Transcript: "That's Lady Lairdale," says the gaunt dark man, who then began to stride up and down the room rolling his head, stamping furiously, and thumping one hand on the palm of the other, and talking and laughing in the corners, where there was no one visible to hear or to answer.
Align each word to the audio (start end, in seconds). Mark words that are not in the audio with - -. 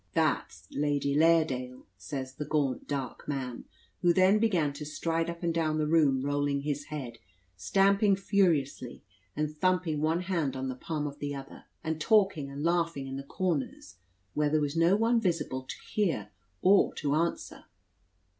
"That's 0.15 0.67
Lady 0.71 1.13
Lairdale," 1.13 1.85
says 1.95 2.33
the 2.33 2.43
gaunt 2.45 2.87
dark 2.87 3.27
man, 3.27 3.65
who 4.01 4.13
then 4.13 4.39
began 4.39 4.73
to 4.73 4.83
stride 4.83 5.29
up 5.29 5.43
and 5.43 5.53
down 5.53 5.77
the 5.77 5.85
room 5.85 6.23
rolling 6.23 6.61
his 6.61 6.85
head, 6.85 7.19
stamping 7.55 8.15
furiously, 8.15 9.03
and 9.35 9.55
thumping 9.55 10.01
one 10.01 10.21
hand 10.21 10.55
on 10.55 10.69
the 10.69 10.75
palm 10.75 11.05
of 11.05 11.19
the 11.19 11.35
other, 11.35 11.65
and 11.83 12.01
talking 12.01 12.49
and 12.49 12.63
laughing 12.63 13.05
in 13.05 13.15
the 13.15 13.21
corners, 13.21 13.97
where 14.33 14.49
there 14.49 14.59
was 14.59 14.75
no 14.75 14.95
one 14.95 15.21
visible 15.21 15.61
to 15.69 15.75
hear 15.93 16.31
or 16.63 16.95
to 16.95 17.13
answer. 17.13 17.65